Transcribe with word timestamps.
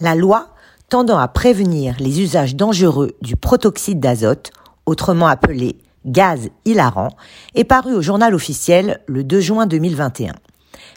La 0.00 0.14
loi 0.14 0.50
tendant 0.88 1.18
à 1.18 1.28
prévenir 1.28 1.96
les 1.98 2.20
usages 2.20 2.56
dangereux 2.56 3.16
du 3.20 3.36
protoxyde 3.36 4.00
d'azote, 4.00 4.52
autrement 4.86 5.26
appelé 5.26 5.76
gaz 6.06 6.48
hilarant, 6.64 7.10
est 7.54 7.64
parue 7.64 7.94
au 7.94 8.00
journal 8.00 8.34
officiel 8.34 9.00
le 9.06 9.24
2 9.24 9.40
juin 9.40 9.66
2021. 9.66 10.34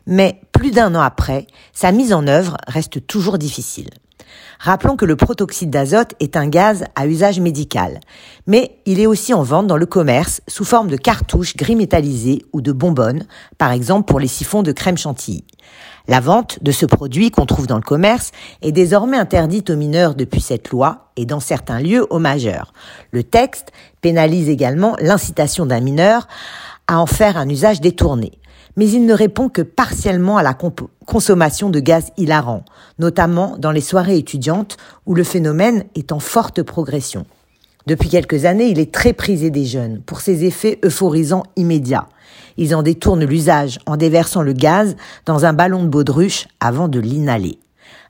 Mais 0.08 0.42
plus 0.52 0.72
d'un 0.72 0.96
an 0.96 1.02
après, 1.02 1.48
sa 1.74 1.92
mise 1.92 2.14
en 2.14 2.28
œuvre 2.28 2.58
reste 2.68 3.06
toujours 3.08 3.38
difficile. 3.38 3.90
Rappelons 4.60 4.96
que 4.96 5.06
le 5.06 5.16
protoxyde 5.16 5.70
d'azote 5.70 6.14
est 6.20 6.38
un 6.38 6.48
gaz 6.48 6.86
à 6.96 7.08
usage 7.08 7.40
médical, 7.40 8.00
mais 8.46 8.78
il 8.86 9.00
est 9.00 9.08
aussi 9.08 9.34
en 9.34 9.44
vente 9.44 9.68
dans 9.68 9.78
le 9.78 9.86
commerce 9.86 10.42
sous 10.48 10.66
forme 10.66 10.90
de 10.90 10.98
cartouches 10.98 11.56
gris 11.56 11.76
métallisées 11.76 12.44
ou 12.54 12.62
de 12.62 12.72
bonbonnes, 12.72 13.26
par 13.58 13.72
exemple 13.72 14.06
pour 14.06 14.20
les 14.20 14.28
siphons 14.28 14.62
de 14.62 14.72
crème 14.72 14.98
chantilly. 14.98 15.44
La 16.08 16.20
vente 16.20 16.60
de 16.62 16.72
ce 16.72 16.86
produit 16.86 17.32
qu'on 17.32 17.46
trouve 17.46 17.68
dans 17.68 17.78
le 17.78 17.82
commerce 17.82 18.32
est 18.62 18.72
désormais 18.72 19.18
interdite 19.18 19.70
aux 19.70 19.76
mineurs 19.76 20.16
depuis 20.16 20.42
cette 20.42 20.70
loi 20.70 21.12
et 21.16 21.26
dans 21.26 21.40
certains 21.40 21.80
lieux 21.80 22.06
aux 22.10 22.20
majeurs. 22.20 22.74
Le 23.12 23.24
texte 23.24 23.72
pénalise 24.02 24.50
également 24.50 24.96
l'incitation 25.00 25.66
d'un 25.66 25.80
mineur 25.80 26.28
à 26.88 27.00
en 27.00 27.06
faire 27.06 27.38
un 27.38 27.48
usage 27.48 27.82
détourné 27.82 28.41
mais 28.76 28.90
il 28.90 29.06
ne 29.06 29.14
répond 29.14 29.50
que 29.50 29.62
partiellement 29.62 30.38
à 30.38 30.44
la 30.44 30.58
consommation 31.06 31.70
de 31.70 31.80
gaz 31.80 32.12
hilarant, 32.18 32.64
notamment 33.00 33.56
dans 33.58 33.72
les 33.72 33.82
soirées 33.82 34.18
étudiantes 34.18 34.78
où 35.06 35.16
le 35.16 35.24
phénomène 35.24 35.86
est 35.96 36.12
en 36.12 36.20
forte 36.20 36.64
progression. 36.64 37.26
Depuis 37.88 38.10
quelques 38.10 38.46
années, 38.46 38.68
il 38.70 38.80
est 38.80 38.94
très 38.94 39.14
prisé 39.14 39.50
des 39.50 39.66
jeunes 39.66 40.02
pour 40.02 40.22
ses 40.22 40.46
effets 40.46 40.80
euphorisants 40.86 41.44
immédiats. 41.56 42.08
Ils 42.58 42.76
en 42.76 42.84
détournent 42.84 43.26
l'usage 43.26 43.80
en 43.88 43.98
déversant 43.98 44.44
le 44.44 44.54
gaz 44.54 44.96
dans 45.26 45.46
un 45.46 45.54
ballon 45.54 45.84
de 45.84 45.90
baudruche 45.90 46.48
avant 46.60 46.88
de 46.88 47.00
l'inhaler. 47.00 47.58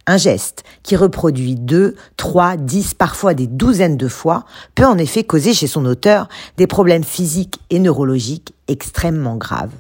Un 0.08 0.18
geste 0.18 0.64
qui 0.84 0.96
reproduit 0.96 1.56
deux, 1.56 1.96
trois, 2.18 2.58
dix, 2.58 2.94
parfois 2.94 3.34
des 3.34 3.48
douzaines 3.48 3.98
de 3.98 4.08
fois 4.08 4.46
peut 4.76 4.86
en 4.86 4.98
effet 4.98 5.24
causer 5.24 5.54
chez 5.54 5.68
son 5.68 5.86
auteur 5.86 6.28
des 6.58 6.68
problèmes 6.68 7.04
physiques 7.04 7.60
et 7.70 7.80
neurologiques 7.80 8.54
extrêmement 8.68 9.38
graves. 9.38 9.74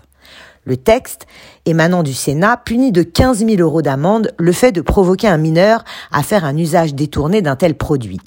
Le 0.63 0.77
texte, 0.77 1.25
émanant 1.65 2.03
du 2.03 2.13
Sénat, 2.13 2.57
punit 2.57 2.91
de 2.91 3.01
15 3.01 3.39
000 3.45 3.61
euros 3.61 3.81
d'amende 3.81 4.31
le 4.37 4.51
fait 4.51 4.71
de 4.71 4.81
provoquer 4.81 5.27
un 5.27 5.37
mineur 5.37 5.83
à 6.11 6.21
faire 6.21 6.45
un 6.45 6.55
usage 6.55 6.93
détourné 6.93 7.41
d'un 7.41 7.55
tel 7.55 7.75
produit. 7.75 8.19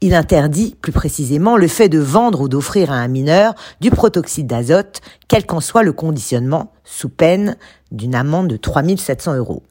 Il 0.00 0.14
interdit, 0.14 0.76
plus 0.80 0.92
précisément, 0.92 1.56
le 1.56 1.66
fait 1.66 1.88
de 1.88 1.98
vendre 1.98 2.40
ou 2.40 2.48
d'offrir 2.48 2.92
à 2.92 2.96
un 2.96 3.08
mineur 3.08 3.54
du 3.80 3.90
protoxyde 3.90 4.46
d'azote, 4.46 5.00
quel 5.26 5.44
qu'en 5.44 5.60
soit 5.60 5.82
le 5.82 5.92
conditionnement, 5.92 6.72
sous 6.84 7.08
peine 7.08 7.56
d'une 7.90 8.14
amende 8.14 8.48
de 8.48 8.56
3 8.56 8.82
700 8.96 9.34
euros. 9.36 9.62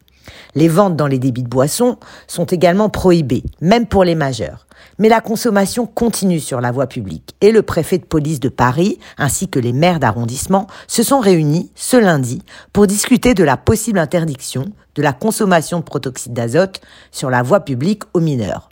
Les 0.55 0.67
ventes 0.67 0.95
dans 0.95 1.07
les 1.07 1.19
débits 1.19 1.43
de 1.43 1.49
boissons 1.49 1.97
sont 2.27 2.45
également 2.45 2.89
prohibées, 2.89 3.43
même 3.61 3.85
pour 3.85 4.03
les 4.03 4.15
majeurs. 4.15 4.67
Mais 4.97 5.09
la 5.09 5.21
consommation 5.21 5.85
continue 5.85 6.39
sur 6.39 6.61
la 6.61 6.71
voie 6.71 6.87
publique 6.87 7.35
et 7.41 7.51
le 7.51 7.61
préfet 7.61 7.97
de 7.97 8.05
police 8.05 8.39
de 8.39 8.49
Paris 8.49 8.99
ainsi 9.17 9.47
que 9.47 9.59
les 9.59 9.73
maires 9.73 9.99
d'arrondissement 9.99 10.67
se 10.87 11.03
sont 11.03 11.19
réunis 11.19 11.71
ce 11.75 11.97
lundi 11.97 12.41
pour 12.73 12.87
discuter 12.87 13.33
de 13.33 13.43
la 13.43 13.57
possible 13.57 13.99
interdiction 13.99 14.65
de 14.95 15.01
la 15.01 15.13
consommation 15.13 15.79
de 15.79 15.85
protoxyde 15.85 16.33
d'azote 16.33 16.81
sur 17.11 17.29
la 17.29 17.43
voie 17.43 17.61
publique 17.61 18.03
aux 18.13 18.19
mineurs. 18.19 18.70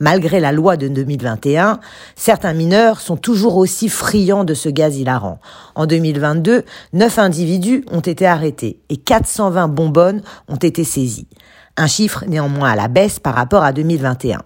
Malgré 0.00 0.40
la 0.40 0.52
loi 0.52 0.76
de 0.76 0.88
2021, 0.88 1.80
certains 2.14 2.52
mineurs 2.52 3.00
sont 3.00 3.16
toujours 3.16 3.56
aussi 3.56 3.88
friands 3.88 4.44
de 4.44 4.54
ce 4.54 4.68
gaz 4.68 4.96
hilarant. 4.98 5.38
En 5.74 5.86
2022, 5.86 6.64
9 6.92 7.18
individus 7.18 7.84
ont 7.90 8.00
été 8.00 8.26
arrêtés 8.26 8.80
et 8.88 8.96
420 8.96 9.68
bonbonnes 9.68 10.22
ont 10.48 10.56
été 10.56 10.84
saisies. 10.84 11.28
Un 11.76 11.86
chiffre 11.86 12.24
néanmoins 12.26 12.70
à 12.70 12.76
la 12.76 12.88
baisse 12.88 13.18
par 13.18 13.34
rapport 13.34 13.62
à 13.62 13.72
2021. 13.72 14.42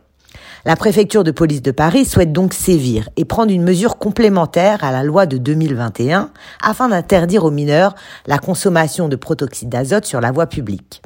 La 0.67 0.77
préfecture 0.77 1.25
de 1.25 1.31
police 1.31 1.62
de 1.62 1.70
Paris 1.70 2.05
souhaite 2.05 2.33
donc 2.33 2.53
sévir 2.53 3.09
et 3.17 3.25
prendre 3.25 3.50
une 3.50 3.62
mesure 3.62 3.97
complémentaire 3.97 4.84
à 4.84 4.92
la 4.92 5.03
loi 5.03 5.25
de 5.25 5.39
2021 5.39 6.31
afin 6.62 6.88
d'interdire 6.88 7.44
aux 7.44 7.50
mineurs 7.50 7.94
la 8.26 8.38
consommation 8.38 9.09
de 9.09 9.16
protoxyde 9.16 9.71
d'azote 9.71 10.05
sur 10.05 10.21
la 10.21 10.32
voie 10.32 10.47
publique. 10.47 11.03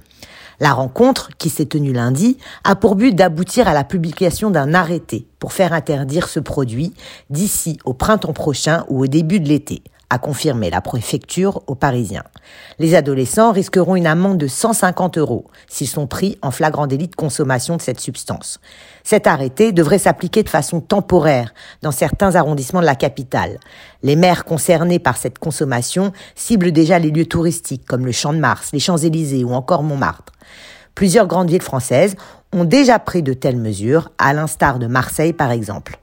La 0.60 0.72
rencontre, 0.72 1.30
qui 1.38 1.50
s'est 1.50 1.66
tenue 1.66 1.92
lundi, 1.92 2.38
a 2.64 2.76
pour 2.76 2.94
but 2.94 3.14
d'aboutir 3.14 3.68
à 3.68 3.74
la 3.74 3.84
publication 3.84 4.50
d'un 4.50 4.74
arrêté 4.74 5.26
pour 5.38 5.52
faire 5.52 5.72
interdire 5.72 6.28
ce 6.28 6.40
produit 6.40 6.94
d'ici 7.30 7.78
au 7.84 7.94
printemps 7.94 8.32
prochain 8.32 8.84
ou 8.88 9.02
au 9.02 9.06
début 9.06 9.40
de 9.40 9.48
l'été 9.48 9.82
a 10.10 10.18
confirmé 10.18 10.70
la 10.70 10.80
préfecture 10.80 11.62
aux 11.66 11.74
Parisiens. 11.74 12.24
Les 12.78 12.94
adolescents 12.94 13.52
risqueront 13.52 13.96
une 13.96 14.06
amende 14.06 14.38
de 14.38 14.46
150 14.46 15.18
euros 15.18 15.46
s'ils 15.68 15.88
sont 15.88 16.06
pris 16.06 16.38
en 16.42 16.50
flagrant 16.50 16.86
délit 16.86 17.08
de 17.08 17.16
consommation 17.16 17.76
de 17.76 17.82
cette 17.82 18.00
substance. 18.00 18.60
Cet 19.02 19.26
arrêté 19.26 19.72
devrait 19.72 19.98
s'appliquer 19.98 20.42
de 20.42 20.48
façon 20.48 20.80
temporaire 20.80 21.54
dans 21.82 21.92
certains 21.92 22.36
arrondissements 22.36 22.80
de 22.80 22.86
la 22.86 22.94
capitale. 22.94 23.58
Les 24.02 24.16
maires 24.16 24.44
concernés 24.44 24.98
par 24.98 25.16
cette 25.16 25.38
consommation 25.38 26.12
ciblent 26.34 26.72
déjà 26.72 26.98
les 26.98 27.10
lieux 27.10 27.26
touristiques 27.26 27.86
comme 27.86 28.06
le 28.06 28.12
Champ 28.12 28.32
de 28.32 28.38
Mars, 28.38 28.70
les 28.72 28.80
Champs-Élysées 28.80 29.44
ou 29.44 29.52
encore 29.52 29.82
Montmartre. 29.82 30.32
Plusieurs 30.94 31.26
grandes 31.26 31.50
villes 31.50 31.62
françaises 31.62 32.16
ont 32.52 32.64
déjà 32.64 32.98
pris 32.98 33.22
de 33.22 33.32
telles 33.32 33.56
mesures, 33.56 34.10
à 34.18 34.32
l'instar 34.32 34.78
de 34.78 34.86
Marseille 34.86 35.32
par 35.32 35.50
exemple. 35.50 35.98